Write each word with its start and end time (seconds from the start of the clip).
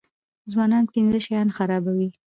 ځوانان 0.51 0.83
پنځه 0.93 1.19
شیان 1.25 1.49
خرابوي. 1.57 2.09